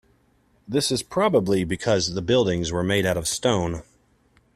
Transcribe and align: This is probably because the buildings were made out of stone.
This 0.67 0.89
is 0.91 1.03
probably 1.03 1.63
because 1.63 2.15
the 2.15 2.23
buildings 2.23 2.71
were 2.71 2.81
made 2.83 3.05
out 3.05 3.17
of 3.17 3.27
stone. 3.27 3.83